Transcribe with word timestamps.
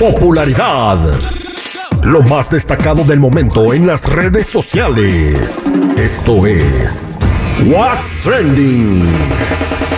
Popularidad. 0.00 0.98
Lo 2.02 2.22
más 2.22 2.48
destacado 2.48 3.04
del 3.04 3.20
momento 3.20 3.74
en 3.74 3.86
las 3.86 4.08
redes 4.08 4.46
sociales. 4.46 5.70
Esto 5.98 6.46
es 6.46 7.18
What's 7.66 8.22
Trending. 8.24 9.06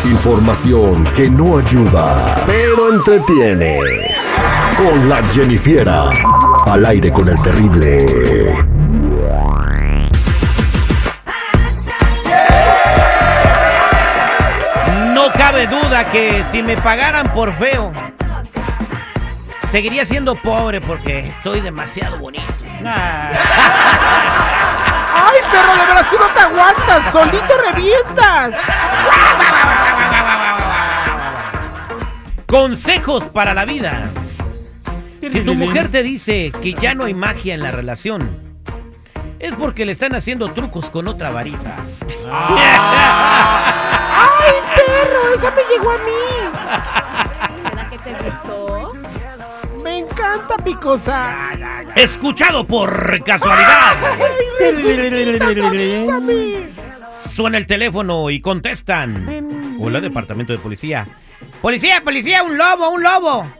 Información 0.04 1.04
que 1.14 1.30
no 1.30 1.58
ayuda, 1.58 2.42
pero 2.46 2.92
entretiene. 2.92 3.78
Con 4.76 5.08
la 5.08 5.24
Jennifiera. 5.26 6.10
Al 6.66 6.84
aire 6.84 7.12
con 7.12 7.28
el 7.28 7.40
terrible. 7.40 8.56
No 15.14 15.32
cabe 15.38 15.68
duda 15.68 16.10
que 16.10 16.42
si 16.50 16.60
me 16.60 16.76
pagaran 16.78 17.32
por 17.32 17.52
feo, 17.52 17.92
seguiría 19.72 20.04
siendo 20.04 20.36
pobre 20.36 20.80
porque 20.82 21.28
estoy 21.28 21.62
demasiado 21.62 22.18
bonito. 22.18 22.44
¡Ay, 22.84 23.00
perro, 25.50 25.72
de 25.72 25.86
veras 25.86 26.10
tú 26.10 26.16
no 26.18 26.26
te 26.26 26.40
aguantas! 26.40 27.10
¡Solito 27.10 27.54
revientas! 27.72 28.54
Consejos 32.46 33.24
para 33.30 33.54
la 33.54 33.64
vida. 33.64 34.10
Si 35.22 35.40
tu 35.40 35.54
mujer 35.54 35.90
te 35.90 36.02
dice 36.02 36.52
que 36.62 36.74
ya 36.74 36.94
no 36.94 37.04
hay 37.04 37.14
magia 37.14 37.54
en 37.54 37.62
la 37.62 37.70
relación, 37.70 38.42
es 39.38 39.54
porque 39.54 39.86
le 39.86 39.92
están 39.92 40.14
haciendo 40.14 40.52
trucos 40.52 40.90
con 40.90 41.08
otra 41.08 41.30
varita. 41.30 41.76
¡Ay, 42.30 42.52
perro! 44.74 45.34
¡Esa 45.34 45.50
me 45.50 45.62
llegó 45.64 45.90
a 45.92 45.98
mí! 45.98 46.10
¿Será 47.70 47.88
que 47.88 47.96
te 47.98 48.12
gustó? 48.12 48.92
¡Me 50.32 50.38
encanta, 50.38 50.64
Picosa! 50.64 51.50
Escuchado 51.94 52.66
por 52.66 53.22
casualidad. 53.22 53.96
Suena 57.34 57.58
el 57.58 57.66
teléfono 57.66 58.30
y 58.30 58.40
contestan. 58.40 59.76
Hola, 59.78 60.00
departamento 60.00 60.54
de 60.54 60.58
policía. 60.58 61.06
Policía, 61.60 62.00
policía, 62.02 62.42
un 62.42 62.56
lobo, 62.56 62.88
un 62.90 63.02
lobo. 63.02 63.52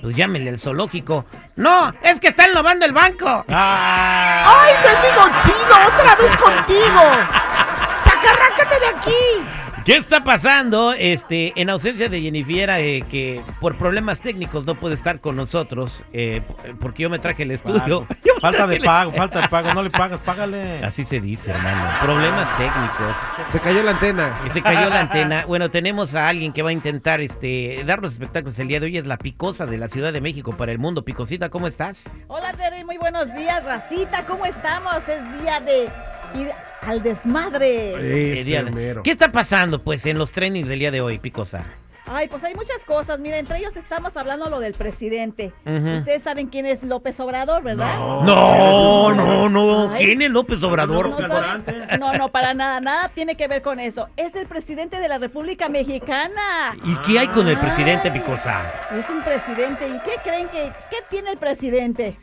Pues 0.00 0.16
llámenle 0.16 0.48
al 0.50 0.58
zoológico. 0.58 1.26
No, 1.56 1.92
es 2.02 2.18
que 2.20 2.28
están 2.28 2.54
robando 2.54 2.86
el 2.86 2.92
banco. 2.92 3.44
¡Ay, 3.48 4.74
bendigo 4.82 5.28
chino! 5.42 5.88
¡Otra 5.88 6.16
vez 6.16 6.36
contigo! 6.38 7.02
¡Sacarrácate 8.04 8.80
de 8.80 8.86
aquí! 8.86 9.67
¿Qué 9.88 9.96
está 9.96 10.22
pasando? 10.22 10.92
Este, 10.92 11.54
en 11.56 11.70
ausencia 11.70 12.10
de 12.10 12.20
Jennifiera, 12.20 12.78
eh, 12.78 13.06
que 13.10 13.40
por 13.58 13.74
problemas 13.78 14.20
técnicos 14.20 14.66
no 14.66 14.74
puede 14.74 14.94
estar 14.96 15.18
con 15.18 15.34
nosotros, 15.34 16.04
eh, 16.12 16.42
porque 16.78 17.04
yo 17.04 17.08
me 17.08 17.18
traje 17.18 17.44
el 17.44 17.52
estudio. 17.52 18.06
Falta 18.42 18.66
de 18.66 18.76
el- 18.76 18.84
pago, 18.84 19.12
falta 19.12 19.40
de 19.40 19.48
pago. 19.48 19.72
No 19.74 19.82
le 19.82 19.88
pagas, 19.88 20.20
págale. 20.20 20.84
Así 20.84 21.04
se 21.04 21.20
dice, 21.20 21.50
hermano. 21.50 21.90
Problemas 22.02 22.56
técnicos. 22.56 23.16
Se 23.50 23.58
cayó 23.60 23.82
la 23.82 23.92
antena. 23.92 24.38
Y 24.46 24.50
se 24.50 24.62
cayó 24.62 24.90
la 24.90 25.00
antena. 25.00 25.44
Bueno, 25.46 25.70
tenemos 25.70 26.14
a 26.14 26.28
alguien 26.28 26.52
que 26.52 26.62
va 26.62 26.68
a 26.68 26.72
intentar 26.72 27.20
este, 27.20 27.82
dar 27.84 28.00
los 28.00 28.12
espectáculos 28.12 28.56
el 28.60 28.68
día 28.68 28.78
de 28.78 28.86
hoy. 28.86 28.98
Es 28.98 29.06
la 29.06 29.16
Picosa 29.16 29.66
de 29.66 29.78
la 29.78 29.88
Ciudad 29.88 30.12
de 30.12 30.20
México 30.20 30.56
para 30.56 30.70
el 30.70 30.78
mundo. 30.78 31.02
Picosita, 31.02 31.48
¿cómo 31.48 31.66
estás? 31.66 32.04
Hola, 32.28 32.52
Terry, 32.52 32.84
muy 32.84 32.98
buenos 32.98 33.34
días, 33.34 33.64
racita. 33.64 34.24
¿Cómo 34.26 34.44
estamos? 34.44 34.98
Es 35.08 35.42
día 35.42 35.58
de 35.58 35.88
ir 36.34 36.50
al 36.82 37.02
desmadre. 37.02 38.40
Ese 38.40 38.62
mero. 38.62 39.02
¿Qué 39.02 39.10
está 39.10 39.30
pasando, 39.32 39.82
pues, 39.82 40.04
en 40.06 40.18
los 40.18 40.30
trainings 40.32 40.68
del 40.68 40.78
día 40.78 40.90
de 40.90 41.00
hoy, 41.00 41.18
Picosa? 41.18 41.64
Ay, 42.10 42.26
pues 42.26 42.42
hay 42.42 42.54
muchas 42.54 42.78
cosas. 42.86 43.18
Mira, 43.18 43.36
entre 43.36 43.58
ellos 43.58 43.76
estamos 43.76 44.16
hablando 44.16 44.48
lo 44.48 44.60
del 44.60 44.72
presidente. 44.72 45.52
Ustedes 45.66 46.22
saben 46.22 46.46
quién 46.46 46.64
es 46.64 46.82
López 46.82 47.20
Obrador, 47.20 47.62
¿verdad? 47.62 47.98
No, 47.98 49.12
no, 49.12 49.50
no. 49.50 49.90
Ay. 49.92 50.06
¿Quién 50.06 50.22
es 50.22 50.30
López 50.30 50.62
Obrador? 50.62 51.10
No, 51.10 51.18
saben- 51.18 51.64
no, 52.00 52.14
no, 52.14 52.30
para 52.30 52.54
nada, 52.54 52.80
nada 52.80 53.10
tiene 53.10 53.34
que 53.34 53.46
ver 53.46 53.60
con 53.60 53.78
eso. 53.78 54.08
Es 54.16 54.34
el 54.36 54.46
presidente 54.46 55.00
de 55.00 55.08
la 55.08 55.18
República 55.18 55.68
Mexicana. 55.68 56.74
¿Y 56.82 56.96
qué 57.06 57.18
hay 57.18 57.28
con 57.28 57.46
el 57.46 57.58
presidente, 57.58 58.10
Picosa? 58.10 58.62
Es 58.98 59.06
un 59.10 59.20
presidente. 59.22 59.86
¿Y 59.86 59.98
qué 60.08 60.16
creen 60.24 60.48
que 60.48 60.72
qué 60.90 60.96
tiene 61.10 61.32
el 61.32 61.36
presidente? 61.36 62.16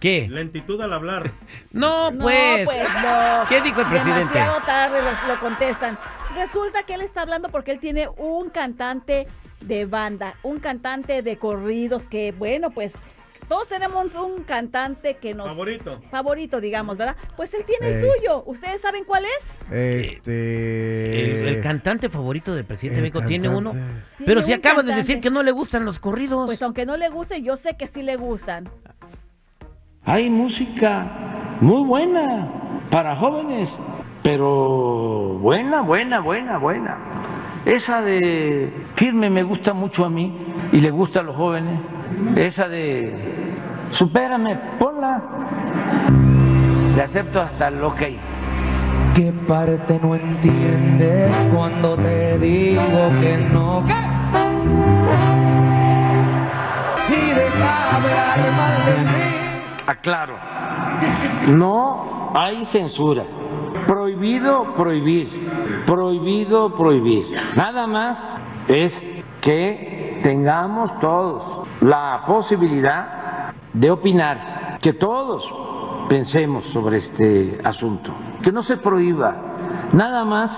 ¿Qué? 0.00 0.26
Lentitud 0.28 0.80
al 0.80 0.92
hablar. 0.92 1.30
No, 1.72 2.10
No, 2.10 2.22
pues. 2.24 2.64
pues 2.64 2.88
no. 3.02 3.44
¿Qué 3.48 3.60
dijo 3.60 3.80
el 3.80 3.86
presidente? 3.86 4.34
Demasiado 4.38 4.60
tarde 4.66 4.98
lo, 5.02 5.34
lo 5.34 5.40
contestan. 5.40 5.98
Resulta 6.34 6.82
que 6.82 6.94
él 6.94 7.02
está 7.02 7.22
hablando 7.22 7.48
porque 7.50 7.70
él 7.70 7.78
tiene 7.78 8.08
un 8.16 8.50
cantante 8.50 9.26
de 9.60 9.84
banda, 9.84 10.34
un 10.42 10.58
cantante 10.58 11.22
de 11.22 11.36
corridos 11.36 12.02
que, 12.04 12.32
bueno, 12.32 12.70
pues 12.70 12.92
todos 13.48 13.66
tenemos 13.68 14.14
un 14.14 14.44
cantante 14.44 15.16
que 15.16 15.34
nos... 15.34 15.48
Favorito. 15.48 16.00
Favorito, 16.10 16.60
digamos, 16.60 16.96
¿verdad? 16.96 17.16
Pues 17.36 17.52
él 17.54 17.64
tiene 17.66 17.88
el 17.88 18.04
Ey. 18.04 18.10
suyo. 18.10 18.42
¿Ustedes 18.46 18.80
saben 18.80 19.04
cuál 19.04 19.24
es? 19.24 19.72
Este. 19.72 21.40
El, 21.42 21.48
el 21.56 21.60
cantante 21.60 22.08
favorito 22.08 22.54
del 22.54 22.64
presidente 22.64 23.00
México 23.02 23.22
tiene 23.22 23.48
uno. 23.48 23.74
Pero 24.24 24.42
si 24.42 24.52
un 24.52 24.58
acabas 24.58 24.86
de 24.86 24.94
decir 24.94 25.20
que 25.20 25.30
no 25.30 25.42
le 25.42 25.50
gustan 25.50 25.84
los 25.84 25.98
corridos. 25.98 26.46
Pues 26.46 26.62
aunque 26.62 26.86
no 26.86 26.96
le 26.96 27.08
guste, 27.08 27.42
yo 27.42 27.56
sé 27.56 27.76
que 27.76 27.86
sí 27.86 28.02
le 28.02 28.16
gustan. 28.16 28.68
Hay 30.04 30.30
música 30.30 31.06
muy 31.60 31.86
buena 31.86 32.48
para 32.90 33.14
jóvenes, 33.16 33.78
pero 34.22 35.38
buena, 35.40 35.82
buena, 35.82 36.20
buena, 36.20 36.56
buena. 36.56 36.96
Esa 37.66 38.00
de 38.00 38.72
firme 38.94 39.28
me 39.28 39.42
gusta 39.42 39.74
mucho 39.74 40.06
a 40.06 40.10
mí 40.10 40.34
y 40.72 40.80
le 40.80 40.90
gusta 40.90 41.20
a 41.20 41.22
los 41.22 41.36
jóvenes. 41.36 41.78
Esa 42.34 42.66
de 42.68 43.14
supérame, 43.90 44.56
ponla. 44.78 45.22
Le 46.96 47.02
acepto 47.02 47.42
hasta 47.42 47.68
el 47.68 47.84
ok. 47.84 48.00
¿Qué 49.14 49.32
parte 49.46 50.00
no 50.02 50.14
entiendes 50.14 51.30
cuando 51.54 51.96
te 51.96 52.38
digo 52.38 53.10
que 53.20 53.36
no? 53.52 53.84
Y 57.06 57.34
deja 57.34 57.98
mal 58.56 58.86
de 58.86 59.12
mí. 59.12 59.49
Aclaro, 59.90 60.36
no 61.48 62.30
hay 62.32 62.64
censura. 62.64 63.24
Prohibido 63.88 64.72
prohibir. 64.74 65.82
Prohibido 65.84 66.72
prohibir. 66.76 67.26
Nada 67.56 67.88
más 67.88 68.18
es 68.68 69.04
que 69.40 70.20
tengamos 70.22 70.96
todos 71.00 71.66
la 71.80 72.22
posibilidad 72.24 73.52
de 73.72 73.90
opinar, 73.90 74.78
que 74.80 74.92
todos 74.92 75.52
pensemos 76.08 76.66
sobre 76.66 76.98
este 76.98 77.60
asunto, 77.64 78.12
que 78.42 78.52
no 78.52 78.62
se 78.62 78.76
prohíba. 78.76 79.34
Nada 79.92 80.24
más 80.24 80.50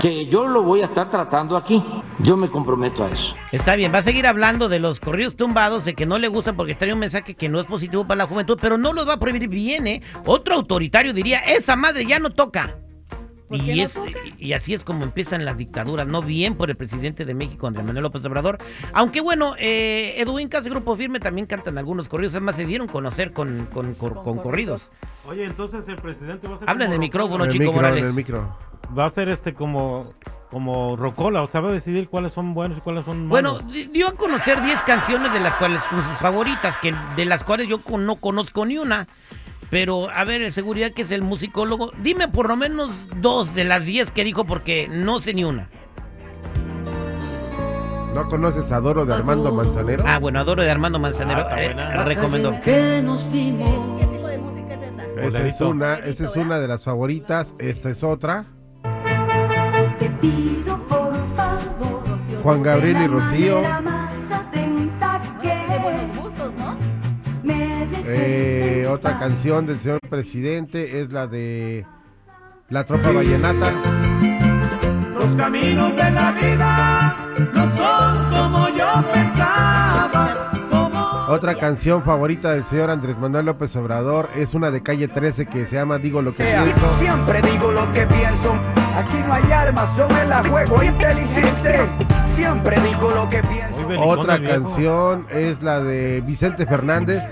que 0.00 0.26
yo 0.26 0.48
lo 0.48 0.64
voy 0.64 0.82
a 0.82 0.86
estar 0.86 1.08
tratando 1.08 1.56
aquí. 1.56 1.84
Yo 2.20 2.36
me 2.36 2.48
comprometo 2.48 3.04
a 3.04 3.10
eso. 3.10 3.34
Está 3.52 3.76
bien, 3.76 3.92
va 3.94 3.98
a 3.98 4.02
seguir 4.02 4.26
hablando 4.26 4.68
de 4.68 4.80
los 4.80 4.98
corridos 4.98 5.36
tumbados, 5.36 5.84
de 5.84 5.94
que 5.94 6.04
no 6.04 6.18
le 6.18 6.26
gustan 6.28 6.56
porque 6.56 6.74
trae 6.74 6.92
un 6.92 6.98
mensaje 6.98 7.34
que 7.34 7.48
no 7.48 7.60
es 7.60 7.66
positivo 7.66 8.06
para 8.06 8.18
la 8.18 8.26
juventud, 8.26 8.58
pero 8.60 8.76
no 8.76 8.92
los 8.92 9.06
va 9.08 9.14
a 9.14 9.20
prohibir 9.20 9.48
bien, 9.48 9.86
¿eh? 9.86 10.02
Otro 10.24 10.54
autoritario 10.56 11.12
diría, 11.14 11.38
esa 11.38 11.76
madre 11.76 12.04
ya 12.06 12.18
no 12.18 12.30
toca. 12.30 12.76
¿Por 13.48 13.64
qué 13.64 13.72
Y, 13.72 13.78
no 13.78 13.84
es- 13.84 13.92
toca? 13.94 14.10
y 14.36 14.52
así 14.52 14.74
es 14.74 14.82
como 14.82 15.04
empiezan 15.04 15.44
las 15.44 15.56
dictaduras, 15.56 16.06
no 16.06 16.20
bien 16.20 16.54
por 16.54 16.68
el 16.70 16.76
presidente 16.76 17.24
de 17.24 17.34
México, 17.34 17.66
Andrés 17.68 17.86
Manuel 17.86 18.02
López 18.02 18.22
Obrador. 18.24 18.58
Aunque 18.92 19.20
bueno, 19.20 19.54
eh, 19.58 20.14
Edwin 20.18 20.48
Cas, 20.48 20.66
Grupo 20.66 20.96
Firme, 20.96 21.20
también 21.20 21.46
cantan 21.46 21.78
algunos 21.78 22.08
corridos, 22.08 22.34
además 22.34 22.56
se 22.56 22.66
dieron 22.66 22.88
a 22.90 22.92
conocer 22.92 23.32
con, 23.32 23.66
con, 23.72 23.94
cor- 23.94 24.22
con 24.24 24.38
corridos. 24.38 24.90
Oye, 25.24 25.44
entonces 25.44 25.86
el 25.88 25.96
presidente 25.96 26.46
va 26.48 26.56
a 26.56 26.58
ser. 26.58 26.68
Habla 26.68 26.86
en 26.86 26.92
el 26.94 26.98
micrófono, 26.98 27.44
el 27.44 27.50
Chico 27.52 27.62
micro, 27.64 27.76
Morales. 27.76 28.02
en 28.02 28.08
el 28.08 28.14
micro. 28.14 28.58
Va 28.98 29.06
a 29.06 29.10
ser 29.10 29.28
este 29.28 29.54
como. 29.54 30.12
Como 30.50 30.96
Rocola, 30.96 31.42
o 31.42 31.46
sea, 31.46 31.60
va 31.60 31.68
a 31.68 31.72
decidir 31.72 32.08
cuáles 32.08 32.32
son 32.32 32.54
buenos 32.54 32.78
y 32.78 32.80
cuáles 32.80 33.04
son 33.04 33.28
Bueno, 33.28 33.54
malos. 33.56 33.70
di- 33.72 33.84
dio 33.92 34.08
a 34.08 34.12
conocer 34.12 34.62
10 34.62 34.80
canciones 34.82 35.30
de 35.34 35.40
las 35.40 35.54
cuales 35.56 35.82
con 35.90 36.02
sus 36.02 36.16
favoritas, 36.16 36.76
que 36.78 36.94
de 37.16 37.24
las 37.26 37.44
cuales 37.44 37.66
yo 37.68 37.82
con- 37.82 38.06
no 38.06 38.16
conozco 38.16 38.64
ni 38.64 38.78
una. 38.78 39.06
Pero, 39.70 40.08
a 40.08 40.24
ver, 40.24 40.40
el 40.40 40.52
seguridad 40.54 40.92
que 40.92 41.02
es 41.02 41.10
el 41.10 41.20
musicólogo, 41.20 41.90
dime 42.02 42.28
por 42.28 42.48
lo 42.48 42.56
menos 42.56 42.90
dos 43.16 43.54
de 43.54 43.64
las 43.64 43.84
10 43.84 44.10
que 44.10 44.24
dijo 44.24 44.44
porque 44.44 44.88
no 44.90 45.20
sé 45.20 45.34
ni 45.34 45.44
una. 45.44 45.68
¿No 48.14 48.26
conoces 48.30 48.72
a 48.72 48.80
Doro 48.80 49.04
de 49.04 49.14
Armando 49.14 49.52
Manzanero? 49.52 50.02
Ah, 50.06 50.18
bueno, 50.18 50.40
adoro 50.40 50.62
de 50.64 50.70
Armando 50.70 50.98
Manzanero. 50.98 51.46
Ah, 51.50 51.62
eh, 51.62 51.74
recomendó. 52.04 52.52
Nos 52.52 52.60
¿Qué 52.62 54.06
tipo 54.06 54.26
de 54.28 54.38
música 54.38 54.74
es 54.74 54.82
esa? 54.82 55.22
Esa 55.38 55.46
es 55.46 55.60
una, 55.60 55.94
esa 55.96 56.24
es 56.24 56.36
una 56.36 56.58
de 56.58 56.68
las 56.68 56.82
favoritas. 56.84 57.54
Esta 57.58 57.90
es 57.90 58.02
otra. 58.02 58.46
Te 59.98 60.08
pido 60.20 60.78
por 60.86 61.12
favor. 61.34 62.02
Juan 62.42 62.62
Gabriel 62.62 63.02
y 63.02 63.06
Rocío. 63.06 63.62
Eh, 68.10 68.88
otra 68.90 69.18
canción 69.18 69.66
del 69.66 69.78
señor 69.80 70.00
presidente 70.08 71.02
es 71.02 71.12
la 71.12 71.26
de 71.26 71.84
La 72.70 72.84
Tropa 72.84 73.10
Vallenata. 73.12 73.72
Los 75.14 75.36
caminos 75.36 75.94
de 75.94 76.10
la 76.10 76.32
vida 76.32 77.16
no 77.54 77.76
son 77.76 78.17
Otra 81.28 81.54
canción 81.56 82.02
favorita 82.04 82.52
del 82.52 82.64
señor 82.64 82.88
Andrés 82.90 83.18
Manuel 83.18 83.44
López 83.44 83.76
Obrador 83.76 84.30
es 84.34 84.54
una 84.54 84.70
de 84.70 84.82
calle 84.82 85.08
13 85.08 85.44
que 85.44 85.66
se 85.66 85.76
llama 85.76 85.98
Digo 85.98 86.22
lo 86.22 86.34
que 86.34 86.42
pienso. 86.42 86.98
Siempre 86.98 87.42
digo 87.42 87.70
lo 87.70 87.92
que 87.92 88.06
pienso. 88.06 88.54
Aquí 88.96 89.18
no 89.26 89.34
hay 89.34 89.52
armas, 89.52 89.94
yo 89.94 90.08
me 90.08 90.24
la 90.24 90.42
juego 90.42 90.82
inteligente. 90.82 91.80
Siempre 92.34 92.80
digo 92.80 93.10
lo 93.10 93.28
que 93.28 93.42
pienso. 93.42 94.02
Otra 94.02 94.40
canción 94.40 95.26
es 95.28 95.62
la 95.62 95.80
de 95.80 96.22
Vicente 96.22 96.64
Fernández. 96.64 97.22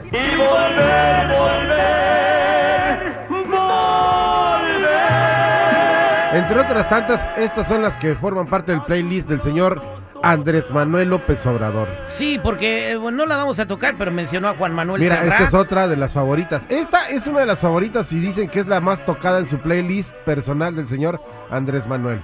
Entre 6.34 6.60
otras 6.60 6.86
tantas, 6.90 7.26
estas 7.38 7.66
son 7.66 7.80
las 7.80 7.96
que 7.96 8.14
forman 8.16 8.46
parte 8.46 8.72
del 8.72 8.82
playlist 8.82 9.26
del 9.26 9.40
señor 9.40 9.95
Andrés 10.22 10.70
Manuel 10.70 11.10
López 11.10 11.44
Obrador. 11.46 11.88
Sí, 12.06 12.38
porque 12.42 12.92
eh, 12.92 12.96
bueno, 12.96 13.18
no 13.18 13.26
la 13.26 13.36
vamos 13.36 13.58
a 13.58 13.66
tocar, 13.66 13.94
pero 13.98 14.10
mencionó 14.10 14.48
a 14.48 14.54
Juan 14.56 14.74
Manuel 14.74 15.00
Mira, 15.02 15.16
Serrat. 15.16 15.32
esta 15.32 15.44
es 15.44 15.54
otra 15.54 15.88
de 15.88 15.96
las 15.96 16.12
favoritas. 16.14 16.64
Esta 16.68 17.08
es 17.08 17.26
una 17.26 17.40
de 17.40 17.46
las 17.46 17.60
favoritas 17.60 18.10
y 18.12 18.18
dicen 18.18 18.48
que 18.48 18.60
es 18.60 18.66
la 18.66 18.80
más 18.80 19.04
tocada 19.04 19.38
en 19.38 19.46
su 19.48 19.58
playlist 19.58 20.12
personal 20.24 20.74
del 20.76 20.86
señor 20.88 21.20
Andrés 21.50 21.86
Manuel. 21.86 22.22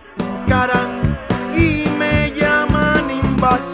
cara 0.48 0.80
y 1.56 1.84
me 1.98 2.32
llaman 2.32 3.10
invasor. 3.10 3.71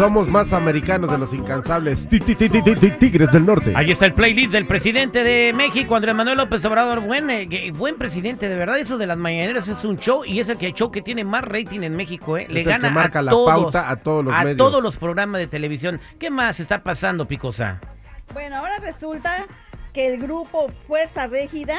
Somos 0.00 0.28
más 0.28 0.54
americanos 0.54 1.10
de 1.10 1.18
los 1.18 1.30
incansables 1.34 2.08
ti- 2.08 2.20
ti- 2.20 2.34
ti- 2.34 2.48
ti- 2.48 2.62
ti- 2.62 2.74
ti- 2.74 2.90
Tigres 2.92 3.30
del 3.32 3.44
Norte. 3.44 3.74
Ahí 3.76 3.90
está 3.90 4.06
el 4.06 4.14
playlist 4.14 4.50
del 4.50 4.66
presidente 4.66 5.22
de 5.22 5.52
México, 5.52 5.94
Andrés 5.94 6.14
Manuel 6.14 6.38
López 6.38 6.64
Obrador. 6.64 7.00
Buen, 7.00 7.28
eh, 7.28 7.70
buen 7.74 7.96
presidente, 7.98 8.48
de 8.48 8.56
verdad. 8.56 8.78
Eso 8.78 8.96
de 8.96 9.06
las 9.06 9.18
mañaneras 9.18 9.68
es 9.68 9.84
un 9.84 9.98
show 9.98 10.24
y 10.24 10.40
es 10.40 10.48
el 10.48 10.56
que 10.56 10.72
show 10.72 10.90
que 10.90 11.02
tiene 11.02 11.22
más 11.22 11.42
rating 11.44 11.80
en 11.82 11.96
México. 11.96 12.38
¿eh? 12.38 12.46
Le 12.48 12.60
Es 12.60 12.66
el 12.66 12.72
gana 12.72 12.88
que 12.88 12.94
marca 12.94 13.18
a 13.18 13.22
la 13.24 13.30
todos, 13.30 13.50
pauta 13.50 13.90
a 13.90 13.96
todos 13.96 14.24
los 14.24 14.32
a 14.32 14.38
medios. 14.38 14.56
todos 14.56 14.82
los 14.82 14.96
programas 14.96 15.38
de 15.38 15.48
televisión. 15.48 16.00
¿Qué 16.18 16.30
más 16.30 16.60
está 16.60 16.82
pasando, 16.82 17.28
Picosa? 17.28 17.78
Bueno, 18.32 18.56
ahora 18.56 18.78
resulta 18.82 19.46
que 19.92 20.06
el 20.14 20.18
grupo 20.22 20.70
Fuerza 20.86 21.26
Régida 21.26 21.76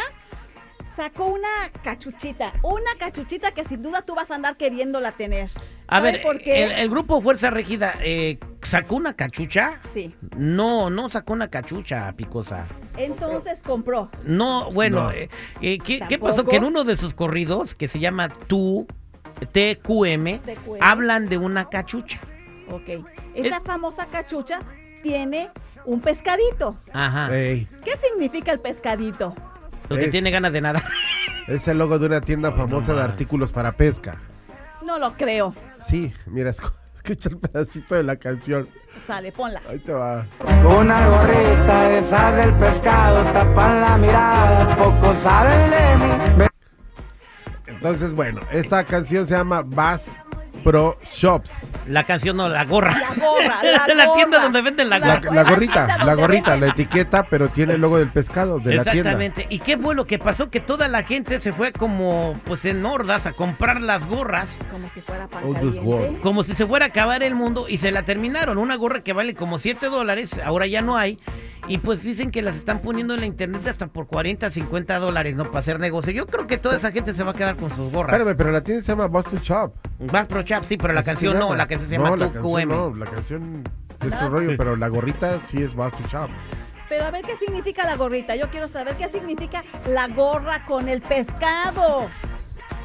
sacó 0.95 1.25
una 1.25 1.47
cachuchita, 1.83 2.53
una 2.63 2.91
cachuchita 2.99 3.51
que 3.51 3.63
sin 3.63 3.81
duda 3.81 4.01
tú 4.01 4.15
vas 4.15 4.29
a 4.31 4.35
andar 4.35 4.57
queriéndola 4.57 5.11
tener. 5.13 5.49
A 5.87 5.97
¿Sabe 5.97 6.11
ver, 6.13 6.21
por 6.21 6.39
qué? 6.41 6.63
El, 6.63 6.71
el 6.71 6.89
grupo 6.89 7.21
Fuerza 7.21 7.49
Régida 7.49 7.95
eh, 8.01 8.39
sacó 8.61 8.95
una 8.95 9.13
cachucha. 9.15 9.79
Sí. 9.93 10.15
No, 10.37 10.89
no 10.89 11.09
sacó 11.09 11.33
una 11.33 11.49
cachucha, 11.49 12.11
Picosa. 12.13 12.65
Entonces 12.97 13.59
compró. 13.65 14.09
No, 14.23 14.71
bueno, 14.71 15.03
No. 15.03 15.11
eh, 15.11 15.29
eh, 15.61 15.79
¿qué, 15.79 16.17
pasó? 16.19 16.45
Que 16.45 16.57
en 16.57 16.63
uno 16.63 16.83
de 16.83 16.95
sus 16.97 17.13
corridos, 17.13 17.75
que 17.75 17.87
se 17.87 17.99
llama 17.99 18.29
Tú, 18.47 18.87
TQM, 19.51 20.39
TQM. 20.39 20.77
hablan 20.81 21.29
de 21.29 21.37
una 21.37 21.65
cachucha. 21.69 22.19
Ok. 22.69 23.05
Esa 23.35 23.59
famosa 23.61 24.05
cachucha 24.05 24.61
tiene 25.03 25.49
un 25.85 25.99
pescadito. 25.99 26.75
Ajá. 26.93 27.29
¿Qué 27.29 27.67
significa 28.03 28.51
el 28.51 28.59
pescadito? 28.59 29.35
Lo 29.91 29.97
que 29.97 30.05
es- 30.05 30.11
tiene 30.11 30.31
ganas 30.31 30.51
de 30.53 30.61
nada. 30.61 30.83
es 31.47 31.67
el 31.67 31.77
logo 31.77 31.99
de 31.99 32.05
una 32.07 32.21
tienda 32.21 32.51
famosa 32.51 32.93
de 32.93 33.01
artículos 33.01 33.51
para 33.51 33.71
pesca. 33.73 34.17
No 34.85 34.97
lo 34.97 35.13
creo. 35.13 35.53
Sí, 35.79 36.13
mira, 36.25 36.51
escu- 36.51 36.73
escucha 36.95 37.29
el 37.29 37.37
pedacito 37.37 37.95
de 37.95 38.03
la 38.03 38.15
canción. 38.15 38.67
Sale, 39.07 39.31
ponla. 39.31 39.61
Ahí 39.69 39.79
te 39.79 39.93
va. 39.93 40.25
Una 40.63 41.07
gorrita 41.07 41.97
esa 41.97 42.31
del 42.33 42.53
pescado 42.55 43.23
tapan 43.31 43.81
la 43.81 43.97
mirada, 43.97 44.75
poco 44.75 45.15
saben 45.23 45.69
de 45.71 46.05
mí. 46.43 46.45
Entonces, 47.67 48.13
bueno, 48.13 48.41
esta 48.51 48.83
canción 48.83 49.25
se 49.25 49.35
llama 49.35 49.63
Bass 49.65 50.19
Pro 50.63 50.97
Shops. 51.13 51.69
La 51.87 52.05
canción 52.05 52.37
no, 52.37 52.47
la 52.49 52.65
gorra. 52.65 52.91
La 52.91 53.13
gorra, 53.15 53.63
la 53.63 53.87
la 53.95 54.05
gorra. 54.05 54.15
tienda 54.17 54.39
donde 54.39 54.61
venden 54.61 54.89
la 54.89 54.99
gorra. 54.99 55.21
la 55.23 55.43
la 55.43 55.49
gorrita, 55.49 56.05
la 56.05 56.13
gorrita, 56.15 56.57
la 56.57 56.67
etiqueta, 56.67 57.23
pero 57.23 57.49
tiene 57.49 57.73
el 57.73 57.81
logo 57.81 57.97
del 57.97 58.09
pescado, 58.09 58.59
de 58.59 58.75
la 58.75 58.83
tienda. 58.83 59.11
Exactamente. 59.11 59.47
¿Y 59.49 59.59
qué 59.59 59.77
fue 59.77 59.95
lo 59.95 60.05
que 60.05 60.19
pasó? 60.19 60.49
Que 60.49 60.59
toda 60.59 60.87
la 60.87 61.03
gente 61.03 61.39
se 61.41 61.53
fue 61.53 61.71
como, 61.71 62.39
pues 62.45 62.65
en 62.65 62.85
hordas 62.85 63.25
a 63.25 63.33
comprar 63.33 63.81
las 63.81 64.07
gorras, 64.07 64.49
Como 64.71 64.89
si 64.93 65.01
fuera 65.01 65.27
pan 65.27 65.41
como 66.21 66.43
si 66.43 66.53
se 66.53 66.65
fuera 66.65 66.85
a 66.85 66.89
acabar 66.89 67.23
el 67.23 67.35
mundo, 67.35 67.67
y 67.67 67.77
se 67.77 67.91
la 67.91 68.03
terminaron. 68.03 68.57
Una 68.57 68.75
gorra 68.75 69.01
que 69.01 69.13
vale 69.13 69.33
como 69.35 69.59
7 69.59 69.87
dólares, 69.87 70.29
ahora 70.43 70.67
ya 70.67 70.81
no 70.81 70.97
hay. 70.97 71.19
Y 71.67 71.77
pues 71.77 72.01
dicen 72.03 72.31
que 72.31 72.41
las 72.41 72.55
están 72.55 72.79
poniendo 72.79 73.13
en 73.13 73.19
la 73.19 73.25
internet 73.27 73.65
hasta 73.67 73.87
por 73.87 74.07
40, 74.07 74.49
50 74.49 74.99
dólares, 74.99 75.35
¿no? 75.35 75.45
Para 75.45 75.59
hacer 75.59 75.79
negocio. 75.79 76.11
Yo 76.11 76.25
creo 76.25 76.47
que 76.47 76.57
toda 76.57 76.75
esa 76.77 76.91
gente 76.91 77.13
se 77.13 77.23
va 77.23 77.31
a 77.31 77.33
quedar 77.33 77.55
con 77.55 77.69
sus 77.75 77.91
gorras. 77.91 78.15
Espérame, 78.15 78.35
pero 78.35 78.51
la 78.51 78.61
tienda 78.61 78.83
se 78.83 78.91
llama 78.91 79.05
Bus 79.07 79.25
to 79.25 79.37
Pro 80.27 80.41
Chap, 80.43 80.65
sí, 80.65 80.77
pero 80.77 80.93
la 80.93 81.03
canción 81.03 81.37
no, 81.37 81.55
la 81.55 81.67
canción 81.67 81.89
se 81.89 81.97
No, 81.97 82.03
llama 82.05 82.17
la 82.17 82.27
Tu 82.27 82.33
canción 82.33 82.61
QM. 82.61 82.69
no, 82.69 82.95
la 82.95 83.05
canción 83.05 83.63
es 84.01 84.13
otro 84.13 84.29
rollo, 84.29 84.57
pero 84.57 84.75
la 84.75 84.87
gorrita 84.87 85.39
sí 85.43 85.61
es 85.61 85.73
Bus 85.75 85.93
to 85.93 86.03
Shop. 86.11 86.29
Pero 86.89 87.05
a 87.05 87.11
ver 87.11 87.21
qué 87.23 87.37
significa 87.37 87.85
la 87.85 87.95
gorrita. 87.95 88.35
Yo 88.35 88.49
quiero 88.49 88.67
saber 88.67 88.97
qué 88.97 89.07
significa 89.07 89.63
la 89.87 90.07
gorra 90.07 90.65
con 90.65 90.89
el 90.89 91.01
pescado. 91.01 92.09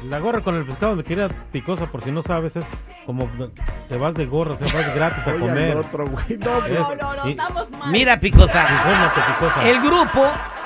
La 0.07 0.19
gorra 0.19 0.41
con 0.41 0.55
el 0.55 0.65
pescado 0.65 0.95
me 0.95 1.03
quería 1.03 1.27
picosa, 1.51 1.91
por 1.91 2.03
si 2.03 2.11
no 2.11 2.21
sabes, 2.21 2.55
es 2.55 2.63
como 3.07 3.27
te 3.89 3.97
vas 3.97 4.13
de 4.13 4.25
gorra, 4.27 4.53
o 4.53 4.57
sea, 4.57 4.67
vas 4.71 4.93
gratis 4.93 5.25
a 5.25 5.31
Oye, 5.31 5.39
comer. 5.39 5.77
otro, 5.77 6.07
güey. 6.07 6.37
No, 6.37 6.63
Es- 6.65 6.73
No, 6.79 6.95
no, 6.95 7.15
no, 7.15 7.25
estamos 7.25 7.71
mal. 7.71 7.91
Mira, 7.91 8.19
Picosa. 8.19 8.67
El 9.63 9.81
grupo 9.81 10.23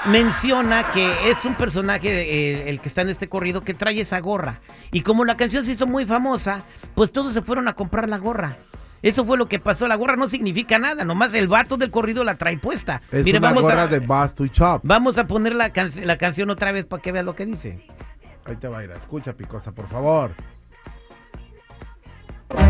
menciona 0.08 0.92
que 0.92 1.30
es 1.30 1.46
un 1.46 1.54
personaje, 1.56 2.10
eh, 2.10 2.70
el 2.70 2.82
que 2.82 2.90
está 2.90 3.02
en 3.04 3.10
este 3.10 3.30
corrido, 3.30 3.62
que 3.64 3.74
trae 3.74 4.02
esa 4.02 4.20
gorra. 4.20 4.60
Y 4.92 5.02
como 5.02 5.24
la 5.24 5.38
canción 5.38 5.64
se 5.64 5.72
hizo 5.74 5.88
muy 5.88 6.06
famosa, 6.06 6.64
pues 6.96 7.12
todos 7.12 7.34
se 7.34 7.42
fueron 7.42 7.68
a 7.68 7.74
comprar 7.74 8.10
la 8.10 8.18
gorra. 8.18 8.58
Eso 9.04 9.24
fue 9.24 9.38
lo 9.38 9.48
que 9.48 9.60
pasó. 9.60 9.88
La 9.88 9.96
gorra 9.96 10.16
no 10.16 10.28
significa 10.28 10.78
nada, 10.80 11.04
nomás 11.06 11.34
el 11.34 11.48
vato 11.48 11.78
del 11.78 11.90
corrido 11.92 12.24
la 12.24 12.36
trae 12.36 12.58
puesta. 12.58 13.02
es 13.12 13.26
una 13.28 13.40
vamos 13.40 13.64
gorra 13.64 13.84
a, 13.84 13.88
de 13.88 14.00
vamos 14.84 15.18
a 15.18 15.26
poner 15.28 15.54
la, 15.56 15.72
can- 15.72 15.92
la 16.04 16.18
canción 16.18 16.50
otra 16.50 16.72
vez 16.72 16.86
para 16.86 17.02
que 17.02 17.12
vea 17.12 17.24
lo 17.24 17.36
que 17.36 17.46
dice. 17.46 17.86
Ahí 18.46 18.56
te 18.56 18.68
va 18.68 18.80
a 18.80 18.84
ir, 18.84 18.92
escucha, 18.92 19.34
Picosa, 19.34 19.72
por 19.72 19.88
favor. 19.88 20.32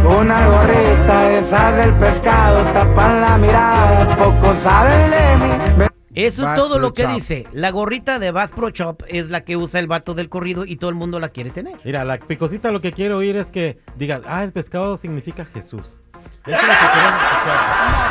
Una 0.06 0.48
gorrita 0.48 1.32
esa 1.40 1.72
del 1.74 1.94
pescado 1.96 2.64
tapan 2.74 3.22
la 3.22 3.38
mirada, 3.38 4.16
poco 4.16 4.56
saben 4.64 5.12
de 5.12 5.46
mí. 5.78 5.86
Eso 6.14 6.48
es 6.50 6.56
todo 6.58 6.78
lo 6.78 6.94
que 6.94 7.04
Shop. 7.04 7.14
dice. 7.14 7.48
La 7.54 7.72
gorrita 7.72 8.20
de 8.20 8.32
Bass 8.32 8.52
Pro 8.52 8.70
Shop 8.70 9.04
es 9.08 9.30
la 9.30 9.42
que 9.46 9.56
usa 9.56 9.80
el 9.80 9.88
vato 9.88 10.14
del 10.14 10.28
corrido 10.28 10.66
y 10.66 10.76
todo 10.76 10.90
el 10.90 10.96
mundo 10.98 11.20
la 11.22 11.30
quiere 11.30 11.52
tener. 11.52 11.76
Mira, 11.86 12.04
la 12.04 12.18
picosita 12.20 12.70
lo 12.72 12.82
que 12.82 12.92
quiero 12.92 13.18
oír 13.18 13.38
es 13.38 13.48
que 13.48 13.80
digas, 13.96 14.22
ah, 14.28 14.44
el 14.44 14.52
pescado 14.52 14.98
significa 14.98 15.46
Jesús. 15.46 16.00
Eso 16.46 16.56
es 16.56 16.62
lo 16.62 16.68
que 16.68 16.88
queremos 16.94 17.22
escuchar. 17.24 18.11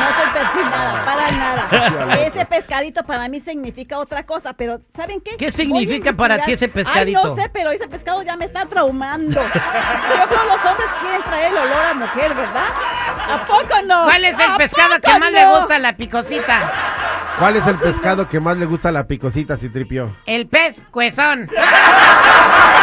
No 0.00 0.16
soy 0.16 0.30
persinada, 0.32 1.04
para 1.04 1.30
nada. 1.30 2.26
Ese 2.26 2.44
pescadito 2.46 3.02
para 3.04 3.28
mí 3.28 3.40
significa 3.40 3.98
otra 3.98 4.24
cosa, 4.24 4.52
pero 4.52 4.80
¿saben 4.96 5.20
qué? 5.20 5.36
¿Qué 5.36 5.52
significa 5.52 6.12
para 6.12 6.38
ti 6.40 6.52
ese 6.52 6.68
pescadito? 6.68 7.18
Ay, 7.18 7.24
no 7.24 7.34
sé, 7.34 7.48
pero 7.52 7.70
ese 7.70 7.88
pescado 7.88 8.22
ya 8.22 8.36
me 8.36 8.44
está 8.44 8.66
traumando. 8.66 9.40
Yo 9.40 9.48
creo 9.50 10.28
que 10.28 10.34
los 10.34 10.70
hombres 10.70 10.88
quieren 11.00 11.22
traer 11.22 11.52
el 11.52 11.58
olor 11.58 11.84
a 11.90 11.94
mujer, 11.94 12.34
¿verdad? 12.34 12.68
¿A 13.32 13.46
poco 13.46 13.82
no? 13.86 14.04
¿Cuál 14.04 14.24
es 14.24 14.34
el 14.34 14.50
¿A 14.50 14.56
pescado 14.56 15.00
que 15.00 15.18
más 15.18 15.32
le 15.32 15.46
gusta 15.46 15.76
a 15.76 15.78
la 15.78 15.96
picosita? 15.96 16.72
¿Cuál 17.40 17.56
es 17.56 17.66
el 17.66 17.76
pescado 17.76 18.28
que 18.28 18.38
más 18.38 18.58
le 18.58 18.66
gusta 18.66 18.90
a 18.90 18.92
la 18.92 19.06
Picosita, 19.06 19.56
Citripio? 19.56 20.14
El 20.26 20.46
pez 20.46 20.76
cuezón. 20.90 21.48